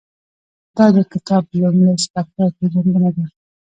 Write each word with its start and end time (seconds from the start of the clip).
دا 0.75 0.85
د 0.95 0.97
کتاب 1.11 1.43
لومړی 1.59 1.93
څپرکی 2.03 2.39
او 2.43 2.47
پېژندنه 2.57 3.09
ده. 3.15 3.25